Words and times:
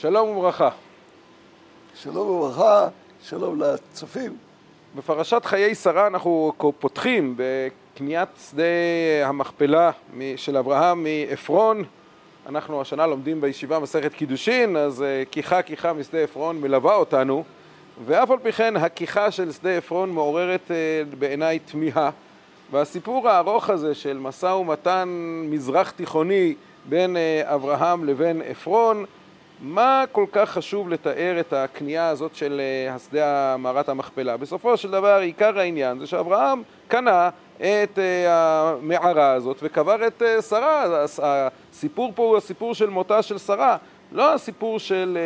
שלום 0.00 0.28
וברכה. 0.28 0.68
שלום 1.94 2.28
וברכה, 2.28 2.88
שלום 3.22 3.60
לצופים. 3.62 4.36
בפרשת 4.96 5.44
חיי 5.44 5.74
שרה 5.74 6.06
אנחנו 6.06 6.52
פותחים 6.78 7.36
בקניית 7.36 8.28
שדה 8.50 8.62
המכפלה 9.24 9.90
של 10.36 10.56
אברהם 10.56 11.04
מעפרון. 11.04 11.84
אנחנו 12.46 12.80
השנה 12.80 13.06
לומדים 13.06 13.40
בישיבה 13.40 13.78
מסכת 13.78 14.12
קידושין, 14.12 14.76
אז 14.76 15.02
אה, 15.02 15.22
כיחה 15.30 15.62
כיחה 15.62 15.92
משדה 15.92 16.18
עפרון 16.18 16.60
מלווה 16.60 16.94
אותנו, 16.94 17.44
ואף 18.06 18.30
על 18.30 18.38
פי 18.42 18.52
כן 18.52 18.76
הכיחה 18.76 19.30
של 19.30 19.52
שדה 19.52 19.70
עפרון 19.70 20.10
מעוררת 20.10 20.70
אה, 20.70 21.02
בעיניי 21.18 21.58
תמיהה. 21.58 22.10
והסיפור 22.70 23.28
הארוך 23.28 23.70
הזה 23.70 23.94
של 23.94 24.18
משא 24.18 24.46
ומתן 24.46 25.08
מזרח 25.50 25.90
תיכוני 25.90 26.54
בין 26.88 27.16
אה, 27.16 27.54
אברהם 27.54 28.04
לבין 28.04 28.42
עפרון, 28.46 29.04
מה 29.60 30.04
כל 30.12 30.24
כך 30.32 30.50
חשוב 30.50 30.88
לתאר 30.88 31.40
את 31.40 31.52
הקנייה 31.52 32.08
הזאת 32.08 32.34
של 32.34 32.60
אה, 32.60 32.94
השדה 32.94 33.56
מערת 33.58 33.88
המכפלה? 33.88 34.36
בסופו 34.36 34.76
של 34.76 34.90
דבר 34.90 35.18
עיקר 35.18 35.58
העניין 35.58 35.98
זה 35.98 36.06
שאברהם 36.06 36.62
קנה 36.88 37.30
את 37.56 37.98
אה, 37.98 38.26
המערה 38.28 39.32
הזאת 39.32 39.56
וקבר 39.62 40.06
את 40.06 40.22
שרה. 40.48 41.04
הסיפור 41.72 42.12
פה 42.14 42.22
הוא 42.22 42.36
הסיפור 42.36 42.74
של 42.74 42.90
מותה 42.90 43.22
של 43.22 43.38
שרה, 43.38 43.76
לא 44.12 44.34
הסיפור 44.34 44.78
של 44.78 45.18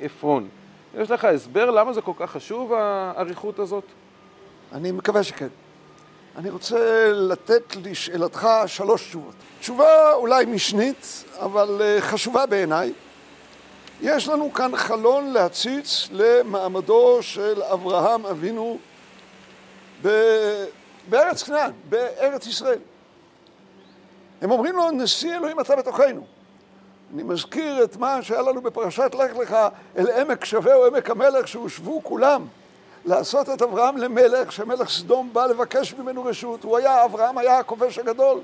עפרון. 0.00 0.48
יש 0.98 1.10
לך 1.10 1.24
הסבר 1.24 1.70
למה 1.70 1.92
זה 1.92 2.00
כל 2.02 2.12
כך 2.16 2.30
חשוב, 2.30 2.72
האריכות 2.72 3.58
הזאת? 3.58 3.84
אני 4.72 4.92
מקווה 4.92 5.22
שכן. 5.22 5.48
אני 6.36 6.50
רוצה 6.50 7.12
לתת 7.12 7.76
לשאלתך 7.84 8.48
שלוש 8.66 9.08
תשובות. 9.08 9.34
תשובה 9.60 10.12
אולי 10.12 10.44
משנית, 10.44 11.24
אבל 11.40 11.78
אה, 11.80 11.96
חשובה 12.00 12.46
בעיניי. 12.46 12.92
יש 14.00 14.28
לנו 14.28 14.52
כאן 14.52 14.76
חלון 14.76 15.32
להציץ 15.32 16.08
למעמדו 16.10 17.18
של 17.20 17.62
אברהם 17.62 18.26
אבינו 18.26 18.78
ב... 20.02 20.08
בארץ 21.08 21.42
כנען, 21.42 21.70
בארץ 21.88 22.46
ישראל. 22.46 22.78
הם 24.42 24.50
אומרים 24.50 24.76
לו, 24.76 24.90
נשיא 24.90 25.36
אלוהים 25.36 25.60
אתה 25.60 25.76
בתוכנו. 25.76 26.26
אני 27.14 27.22
מזכיר 27.22 27.84
את 27.84 27.96
מה 27.96 28.22
שהיה 28.22 28.42
לנו 28.42 28.60
בפרשת 28.60 29.14
לך 29.14 29.36
לך 29.36 29.56
אל 29.96 30.20
עמק 30.20 30.44
שווה 30.44 30.74
או 30.74 30.86
עמק 30.86 31.10
המלך 31.10 31.48
שהושבו 31.48 32.00
כולם. 32.04 32.46
לעשות 33.04 33.48
את 33.48 33.62
אברהם 33.62 33.96
למלך, 33.96 34.52
שמלך 34.52 34.90
סדום 34.90 35.30
בא 35.32 35.46
לבקש 35.46 35.94
ממנו 35.94 36.24
רשות, 36.24 36.64
הוא 36.64 36.76
היה, 36.76 37.04
אברהם 37.04 37.38
היה 37.38 37.58
הכובש 37.58 37.98
הגדול. 37.98 38.40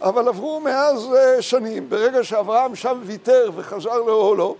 אבל 0.00 0.28
עברו 0.28 0.60
מאז 0.60 1.14
אה, 1.14 1.42
שנים, 1.42 1.90
ברגע 1.90 2.24
שאברהם 2.24 2.74
שם 2.74 3.00
ויתר 3.02 3.50
וחזר 3.54 3.96
לאוהלו, 3.96 4.56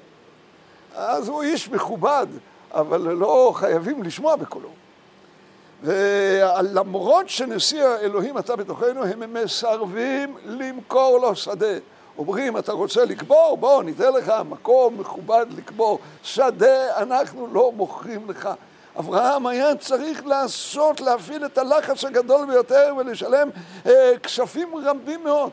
אז 0.98 1.28
הוא 1.28 1.42
איש 1.42 1.68
מכובד, 1.68 2.26
אבל 2.74 3.00
לא 3.00 3.52
חייבים 3.54 4.02
לשמוע 4.02 4.36
בקולו. 4.36 4.68
ולמרות 5.82 7.28
שנשיא 7.28 7.84
האלוהים 7.84 8.38
אתה 8.38 8.56
בתוכנו, 8.56 9.04
הם 9.04 9.34
מסרבים 9.34 10.36
למכור 10.44 11.18
לו 11.18 11.36
שדה. 11.36 11.78
אומרים, 12.18 12.58
אתה 12.58 12.72
רוצה 12.72 13.04
לקבור? 13.04 13.56
בוא, 13.60 13.82
ניתן 13.82 14.12
לך 14.12 14.32
מקום 14.48 15.00
מכובד 15.00 15.46
לקבור. 15.56 15.98
שדה 16.22 17.02
אנחנו 17.02 17.46
לא 17.52 17.72
מוכרים 17.76 18.30
לך. 18.30 18.48
אברהם 18.98 19.46
היה 19.46 19.76
צריך 19.76 20.26
לעשות, 20.26 21.00
להפעיל 21.00 21.44
את 21.44 21.58
הלחץ 21.58 22.04
הגדול 22.04 22.46
ביותר 22.46 22.94
ולשלם 22.96 23.48
אה, 23.86 24.12
כספים 24.22 24.68
רבים 24.84 25.24
מאוד. 25.24 25.50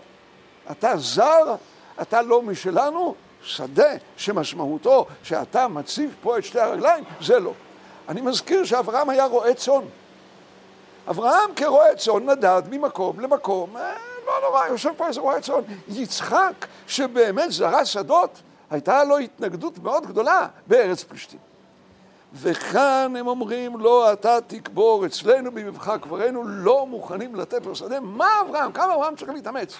אתה 0.71 0.97
זר, 0.97 1.55
אתה 2.01 2.21
לא 2.21 2.41
משלנו, 2.41 3.15
שדה 3.45 3.89
שמשמעותו 4.17 5.05
שאתה 5.23 5.67
מציב 5.67 6.15
פה 6.21 6.37
את 6.37 6.43
שתי 6.43 6.59
הרגליים, 6.59 7.03
זה 7.21 7.39
לא. 7.39 7.53
אני 8.09 8.21
מזכיר 8.21 8.65
שאברהם 8.65 9.09
היה 9.09 9.25
רועה 9.25 9.53
צאן. 9.53 9.81
אברהם 11.09 11.49
כרועה 11.55 11.95
צאן 11.95 12.29
נדד 12.29 12.63
ממקום 12.69 13.19
למקום, 13.19 13.77
אה, 13.77 13.93
לא 14.25 14.33
נורא, 14.47 14.67
יושב 14.67 14.89
פה 14.97 15.07
איזה 15.07 15.21
רועה 15.21 15.41
צאן. 15.41 15.61
יצחק, 15.87 16.65
שבאמת 16.87 17.51
זרע 17.51 17.85
שדות, 17.85 18.41
הייתה 18.69 19.03
לו 19.03 19.17
התנגדות 19.17 19.79
מאוד 19.79 20.05
גדולה 20.05 20.47
בארץ 20.67 21.03
פלישתים. 21.03 21.39
וכאן 22.33 23.13
הם 23.19 23.27
אומרים, 23.27 23.79
לא, 23.79 24.13
אתה 24.13 24.37
תקבור 24.47 25.05
אצלנו 25.05 25.51
במבחר 25.51 25.97
קברנו, 25.97 26.47
לא 26.47 26.85
מוכנים 26.87 27.35
לתת 27.35 27.65
לו 27.65 27.75
שדה. 27.75 27.99
מה 27.99 28.29
אברהם? 28.41 28.71
כמה 28.71 28.95
אברהם 28.95 29.15
צריך 29.15 29.31
להתאמץ 29.31 29.77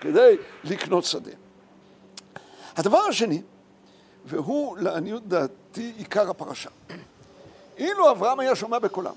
כדי 0.00 0.36
לקנות 0.64 1.04
שדה? 1.04 1.30
הדבר 2.76 2.98
השני, 3.08 3.42
והוא 4.24 4.78
לעניות 4.78 5.28
דעתי 5.28 5.92
עיקר 5.96 6.30
הפרשה. 6.30 6.70
אילו 7.76 8.10
אברהם 8.10 8.40
היה 8.40 8.56
שומע 8.56 8.78
בקולם, 8.78 9.14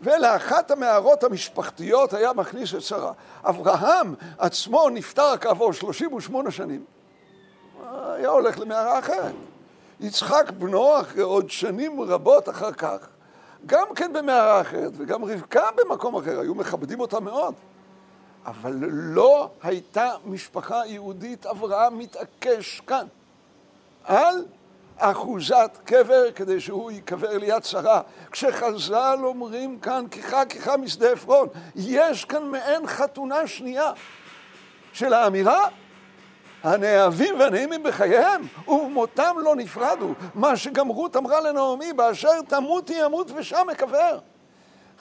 ולאחת 0.00 0.70
המערות 0.70 1.24
המשפחתיות 1.24 2.12
היה 2.14 2.32
מכניס 2.32 2.74
את 2.74 2.82
שרה, 2.82 3.12
אברהם 3.44 4.14
עצמו 4.38 4.88
נפטר 4.88 5.36
כעבור 5.40 5.72
38 5.72 6.50
שנים, 6.50 6.84
היה 7.92 8.28
הולך 8.28 8.58
למערה 8.58 8.98
אחרת. 8.98 9.34
יצחק 10.00 10.50
בנו, 10.58 11.00
אחרי 11.00 11.22
עוד 11.22 11.50
שנים 11.50 12.00
רבות 12.00 12.48
אחר 12.48 12.72
כך, 12.72 13.08
גם 13.66 13.86
כן 13.96 14.12
במערה 14.12 14.60
אחרת, 14.60 14.92
וגם 14.96 15.24
רבקה 15.24 15.66
במקום 15.76 16.16
אחר, 16.16 16.40
היו 16.40 16.54
מכבדים 16.54 17.00
אותה 17.00 17.20
מאוד. 17.20 17.54
אבל 18.48 18.74
לא 18.90 19.50
הייתה 19.62 20.10
משפחה 20.24 20.86
יהודית, 20.86 21.46
אברהם 21.46 21.98
מתעקש 21.98 22.80
כאן 22.86 23.06
על 24.04 24.44
אחוזת 24.96 25.78
קבר 25.84 26.32
כדי 26.34 26.60
שהוא 26.60 26.90
ייקבר 26.90 27.38
ליד 27.38 27.64
שרה. 27.64 28.00
כשחז"ל 28.30 29.18
אומרים 29.22 29.78
כאן 29.78 30.04
כיחה 30.10 30.44
כיחה 30.44 30.76
משדה 30.76 31.12
עפרון, 31.12 31.48
יש 31.76 32.24
כאן 32.24 32.42
מעין 32.42 32.86
חתונה 32.86 33.46
שנייה 33.46 33.92
של 34.92 35.12
האמירה 35.12 35.68
הנאהבים 36.62 37.40
והנעימים 37.40 37.82
בחייהם, 37.82 38.42
ובמותם 38.68 39.36
לא 39.38 39.56
נפרדו. 39.56 40.14
מה 40.34 40.56
שגם 40.56 40.88
רות 40.88 41.16
אמרה 41.16 41.40
לנעמי, 41.40 41.92
באשר 41.92 42.42
תמותי 42.48 42.94
ימות 43.04 43.30
ושם 43.34 43.66
אקבר. 43.72 44.18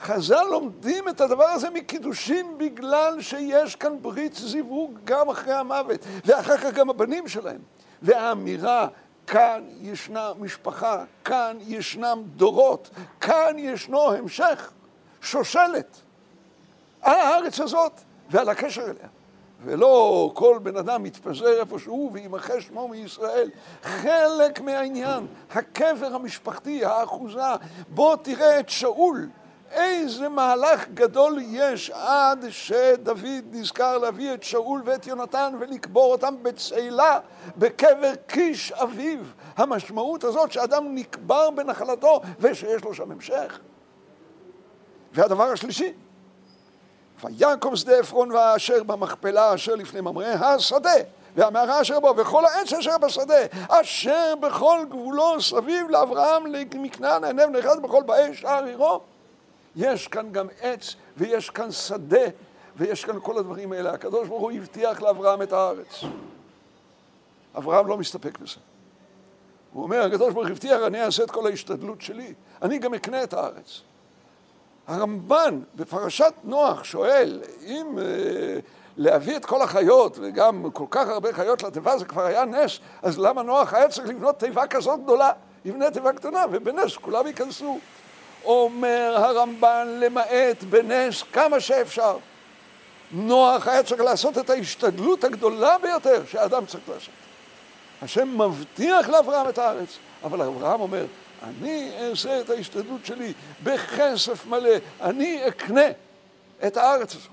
חז"ל 0.02 0.44
לומדים 0.52 1.10
את 1.10 1.22
הדבר 1.22 1.46
הזה 1.46 1.70
מקידושין 1.70 2.58
בגלל 2.58 3.22
שיש 3.22 3.76
כאן 3.76 4.02
ברית 4.02 4.34
זיווג 4.34 5.00
גם 5.04 5.30
אחרי 5.30 5.54
המוות, 5.54 6.00
ואחר 6.26 6.58
כך 6.58 6.74
גם 6.74 6.90
הבנים 6.90 7.28
שלהם. 7.28 7.62
והאמירה, 8.02 8.88
כאן 9.28 9.64
ישנה 9.82 10.32
משפחה, 10.40 11.04
כאן 11.26 11.58
ישנם 11.68 12.24
דורות, 12.36 12.90
כאן 13.22 13.56
ישנו 13.58 14.12
המשך, 14.12 14.72
שושלת, 15.22 15.98
על 17.02 17.20
הארץ 17.20 17.60
הזאת 17.60 18.02
ועל 18.30 18.50
הקשר 18.50 18.84
אליה. 18.84 19.08
ולא 19.64 20.32
כל 20.34 20.60
בן 20.64 20.78
אדם 20.78 21.04
מתפזר 21.04 21.60
איפה 21.60 21.80
שהוא 21.80 22.12
וימחה 22.14 22.62
שמו 22.62 22.88
מישראל. 22.88 23.50
חלק 23.84 24.62
מהעניין, 24.62 25.28
הקבר 25.52 26.16
המשפחתי, 26.16 26.86
האחוזה, 26.86 27.42
בוא 27.90 28.16
תראה 28.16 28.60
את 28.60 28.70
שאול. 28.70 29.30
איזה 29.72 30.30
מהלך 30.30 30.88
גדול 30.94 31.38
יש 31.42 31.90
עד 31.90 32.46
שדוד 32.50 33.20
נזכר 33.52 33.98
להביא 33.98 34.34
את 34.34 34.44
שאול 34.44 34.82
ואת 34.86 35.08
יונתן 35.08 35.54
ולקבור 35.60 36.12
אותם 36.12 36.36
בצאלה, 36.42 37.20
בקבר 37.58 38.14
קיש 38.28 38.72
אביו. 38.72 39.20
המשמעות 39.58 40.24
הזאת 40.24 40.52
שאדם 40.52 40.96
נקבר 40.96 41.50
בנחלתו 41.50 42.22
ושיש 42.40 42.84
לו 42.84 42.94
שם 42.94 43.12
המשך. 43.12 43.60
והדבר 45.14 45.44
השלישי, 45.44 45.94
ויקום 47.24 47.76
שדה 47.76 48.00
עפרון 48.00 48.32
ואשר 48.32 48.84
במכפלה 48.84 49.56
אשר 49.56 49.76
לפני 49.76 50.02
ממרא 50.02 50.46
השדה 50.46 50.94
והמערה 51.36 51.82
אשר 51.82 52.00
בו 52.00 52.14
וכל 52.18 52.46
העץ 52.46 52.74
אשר 52.74 52.98
בשדה 52.98 53.36
אשר 53.70 54.34
בכל 54.40 54.80
גבולו 54.90 55.42
סביב 55.42 55.90
לאברהם 55.90 56.44
מכנען 56.76 57.24
הענב 57.24 57.58
נחרד 57.58 57.82
בכל 57.82 58.04
באי 58.04 58.36
שער 58.36 58.64
עירו 58.64 59.02
יש 59.78 60.08
כאן 60.08 60.32
גם 60.32 60.48
עץ 60.62 60.96
ויש 61.18 61.50
כאן 61.50 61.72
שדה 61.72 62.26
ויש 62.78 63.06
כאן 63.06 63.16
כל 63.22 63.38
הדברים 63.38 63.72
האלה. 63.72 63.92
הקדוש 63.92 64.28
ברוך 64.28 64.42
הוא 64.42 64.52
הבטיח 64.52 65.02
לאברהם 65.02 65.42
את 65.42 65.54
הארץ. 65.54 66.04
אברהם 67.58 67.88
לא 67.88 67.98
מסתפק 67.98 68.38
בזה. 68.38 68.56
הוא 69.74 69.84
אומר 69.84 70.02
הקדוש 70.02 70.34
ברוך 70.34 70.46
הוא 70.46 70.54
הבטיח 70.54 70.82
אני 70.88 71.04
אעשה 71.04 71.24
את 71.24 71.32
כל 71.32 71.48
ההשתדלות 71.48 72.02
שלי. 72.02 72.34
אני 72.62 72.78
גם 72.78 72.94
אקנה 72.94 73.24
את 73.24 73.34
הארץ. 73.34 73.82
הרמב"ן 74.88 75.60
בפרשת 75.76 76.34
נוח 76.44 76.84
שואל, 76.84 77.42
אם 77.66 78.00
אה, 78.00 78.60
להביא 78.98 79.38
את 79.38 79.46
כל 79.46 79.62
החיות, 79.62 80.18
וגם 80.22 80.72
כל 80.74 80.86
כך 80.90 81.08
הרבה 81.08 81.34
חיות 81.34 81.64
לתיבה, 81.64 81.98
זה 81.98 82.06
כבר 82.06 82.26
היה 82.26 82.46
נס, 82.46 82.80
אז 83.02 83.20
למה 83.20 83.44
נוח 83.44 83.74
היה 83.74 83.90
צריך 83.90 84.08
לבנות 84.08 84.40
תיבה 84.40 84.68
כזאת 84.68 85.04
גדולה? 85.04 85.32
יבנה 85.66 85.92
תיבה 85.92 86.14
קטנה, 86.14 86.46
ובנס 86.52 86.98
כולם 86.98 87.28
ייכנסו. 87.28 87.80
אומר 88.48 89.14
הרמב"ן, 89.18 89.88
למעט 90.00 90.64
בנס 90.70 91.24
כמה 91.34 91.60
שאפשר. 91.60 92.18
נוח 93.12 93.68
היה 93.68 93.84
צריך 93.84 94.02
לעשות 94.02 94.38
את 94.38 94.50
ההשתדלות 94.50 95.24
הגדולה 95.24 95.78
ביותר 95.78 96.22
שהאדם 96.32 96.66
צריך 96.66 96.84
לעשות. 96.90 97.14
השם 98.02 98.42
מבטיח 98.42 99.10
לאברהם 99.10 99.50
את 99.50 99.58
הארץ, 99.58 99.98
אבל 100.24 100.42
אברהם 100.42 100.82
אומר, 100.82 101.06
אני 101.44 101.92
אעשה 102.00 102.42
את 102.42 102.50
ההשתדלות 102.50 103.06
שלי 103.06 103.34
בכסף 103.64 104.46
מלא, 104.46 104.70
אני 105.02 105.48
אקנה 105.48 105.88
את 106.68 106.78
הארץ 106.78 107.16
הזאת. 107.16 107.32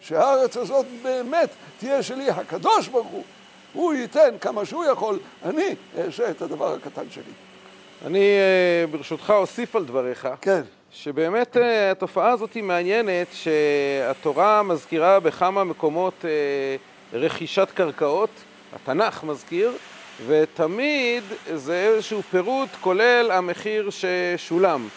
שהארץ 0.00 0.56
הזאת 0.56 0.86
באמת 1.02 1.48
תהיה 1.78 2.02
שלי, 2.02 2.30
הקדוש 2.30 2.88
ברוך 2.88 3.06
הוא, 3.06 3.24
הוא 3.72 3.94
ייתן 3.94 4.38
כמה 4.40 4.64
שהוא 4.64 4.84
יכול, 4.84 5.18
אני 5.44 5.74
אעשה 5.98 6.30
את 6.30 6.42
הדבר 6.42 6.74
הקטן 6.74 7.10
שלי. 7.10 7.32
אני 8.06 8.18
אה, 8.18 8.86
ברשותך 8.86 9.30
אוסיף 9.36 9.76
על 9.76 9.84
דבריך. 9.84 10.28
כן. 10.40 10.60
שבאמת 10.92 11.56
אה, 11.56 11.90
התופעה 11.90 12.30
הזאת 12.30 12.54
היא 12.54 12.62
מעניינת, 12.62 13.26
שהתורה 13.32 14.62
מזכירה 14.62 15.20
בכמה 15.20 15.64
מקומות 15.64 16.24
אה, 16.24 16.30
רכישת 17.18 17.68
קרקעות, 17.74 18.30
התנ"ך 18.74 19.24
מזכיר, 19.24 19.72
ותמיד 20.26 21.24
זה 21.54 21.90
איזשהו 21.94 22.22
פירוט 22.22 22.68
כולל 22.80 23.30
המחיר 23.30 23.90
ששולם. 23.90 24.88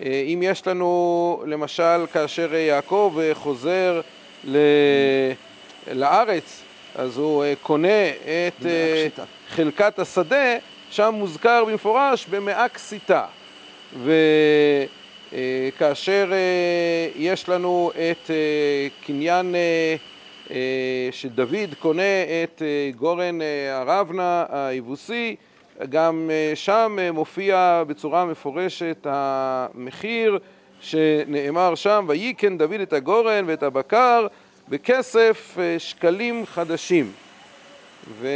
אם 0.00 0.42
יש 0.42 0.66
לנו, 0.66 1.42
למשל, 1.46 2.06
כאשר 2.12 2.54
יעקב 2.54 3.18
חוזר 3.32 4.00
לארץ, 5.92 6.62
אז 6.94 7.16
הוא 7.16 7.44
קונה 7.62 8.08
את 8.10 8.66
חלקת 9.48 9.98
השדה, 9.98 10.56
שם 10.90 11.14
מוזכר 11.18 11.64
במפורש 11.64 12.26
במאה 12.26 12.68
כסיתה. 12.68 13.24
וכאשר 15.32 16.28
אה, 16.32 17.08
יש 17.16 17.48
לנו 17.48 17.90
את 17.94 18.30
אה, 18.30 18.88
קניין 19.06 19.54
אה, 19.54 19.96
שדוד 21.10 21.74
קונה 21.78 22.02
את 22.44 22.62
גורן 22.96 23.38
הרבנה 23.72 24.44
היבוסי, 24.50 25.36
גם 25.88 26.30
שם 26.54 26.96
מופיע 27.12 27.82
בצורה 27.86 28.24
מפורשת 28.24 29.06
המחיר 29.10 30.38
שנאמר 30.80 31.74
שם, 31.74 32.04
ויקן 32.08 32.58
דוד 32.58 32.80
את 32.82 32.92
הגורן 32.92 33.44
ואת 33.46 33.62
הבקר 33.62 34.26
בכסף 34.68 35.56
שקלים 35.78 36.46
חדשים. 36.46 37.12
ו... 38.20 38.28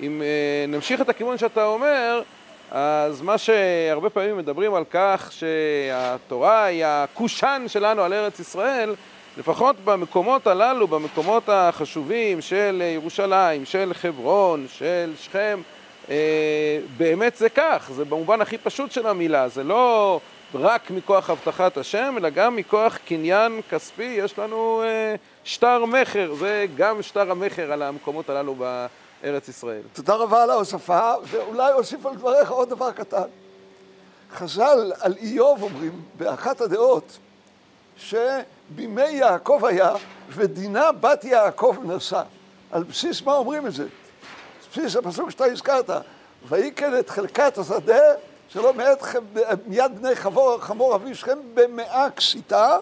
אם 0.00 0.22
אה, 0.22 0.64
נמשיך 0.68 1.00
את 1.00 1.08
הכיוון 1.08 1.38
שאתה 1.38 1.64
אומר, 1.64 2.22
אז 2.70 3.22
מה 3.22 3.38
שהרבה 3.38 4.10
פעמים 4.10 4.38
מדברים 4.38 4.74
על 4.74 4.84
כך 4.90 5.32
שהתורה 5.32 6.64
היא 6.64 6.84
הקושאן 6.86 7.64
שלנו 7.68 8.02
על 8.02 8.12
ארץ 8.12 8.40
ישראל, 8.40 8.94
לפחות 9.38 9.76
במקומות 9.84 10.46
הללו, 10.46 10.88
במקומות 10.88 11.48
החשובים 11.48 12.40
של 12.40 12.82
ירושלים, 12.94 13.64
של 13.64 13.92
חברון, 13.94 14.66
של 14.68 15.12
שכם, 15.20 15.60
אה, 16.10 16.78
באמת 16.96 17.36
זה 17.36 17.48
כך, 17.48 17.90
זה 17.94 18.04
במובן 18.04 18.40
הכי 18.40 18.58
פשוט 18.58 18.92
של 18.92 19.06
המילה, 19.06 19.48
זה 19.48 19.64
לא 19.64 20.20
רק 20.54 20.90
מכוח 20.90 21.30
הבטחת 21.30 21.76
השם, 21.76 22.14
אלא 22.18 22.30
גם 22.30 22.56
מכוח 22.56 22.96
קניין 22.96 23.60
כספי, 23.70 24.02
יש 24.02 24.38
לנו 24.38 24.82
אה, 24.82 25.14
שטר 25.44 25.84
מכר, 25.84 26.34
זה 26.34 26.66
גם 26.76 27.02
שטר 27.02 27.30
המכר 27.30 27.72
על 27.72 27.82
המקומות 27.82 28.30
הללו 28.30 28.54
בארץ 28.54 29.48
ישראל. 29.48 29.82
תודה 29.92 30.14
רבה 30.14 30.42
על 30.42 30.50
ההוספה, 30.50 31.12
ואולי 31.24 31.72
אוסיף 31.72 32.06
על 32.06 32.14
דבריך 32.14 32.50
עוד 32.50 32.68
דבר 32.68 32.92
קטן. 32.92 33.22
חז"ל 34.32 34.92
על 35.00 35.14
איוב 35.20 35.62
אומרים, 35.62 36.02
באחת 36.18 36.60
הדעות, 36.60 37.18
שבימי 37.96 39.08
יעקב 39.10 39.64
היה, 39.64 39.92
ודינה 40.28 40.92
בת 40.92 41.24
יעקב 41.24 41.76
נשא. 41.84 42.22
על 42.72 42.82
בסיס 42.82 43.22
מה 43.22 43.32
אומרים 43.34 43.66
את 43.66 43.72
זה? 43.72 43.86
בסיס 44.70 44.96
הפסוק 44.96 45.30
שאתה 45.30 45.44
הזכרת, 45.44 45.90
ויקן 46.48 46.98
את 46.98 47.10
חלקת 47.10 47.58
השדה 47.58 48.02
שלא 48.52 48.74
מאת 48.74 49.02
מיד 49.66 49.92
בני 50.00 50.16
חמור, 50.16 50.58
חמור 50.60 50.94
אבי 50.94 51.14
שכם 51.14 51.38
במאה 51.54 52.10
כסיתה 52.16 52.76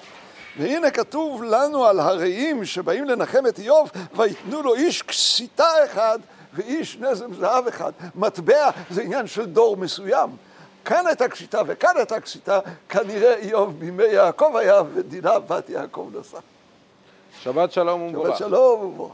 והנה 0.58 0.90
כתוב 0.90 1.42
לנו 1.42 1.84
על 1.86 2.00
הרעים 2.00 2.64
שבאים 2.64 3.04
לנחם 3.04 3.46
את 3.46 3.58
איוב 3.58 3.90
ויתנו 4.16 4.62
לו 4.62 4.74
איש 4.74 5.02
כסיתה 5.02 5.84
אחד 5.84 6.18
ואיש 6.52 6.96
נזם 7.00 7.34
זהב 7.34 7.66
אחד. 7.66 7.92
מטבע 8.14 8.70
זה 8.90 9.02
עניין 9.02 9.26
של 9.26 9.46
דור 9.46 9.76
מסוים. 9.76 10.30
כאן 10.84 11.06
הייתה 11.06 11.28
כסיתה 11.28 11.60
וכאן 11.66 11.96
הייתה 11.96 12.20
כסיתה, 12.20 12.58
כנראה 12.88 13.34
איוב 13.34 13.80
בימי 13.80 14.04
יעקב 14.04 14.56
היה 14.56 14.82
ודינה 14.94 15.38
בת 15.38 15.70
יעקב 15.70 16.10
נשא. 16.20 16.38
שבת 17.42 17.72
שלום 17.72 18.02
ומבורך. 18.02 18.28
שבת 18.28 18.38
שלום 18.38 18.80
ומבורך. 18.80 19.12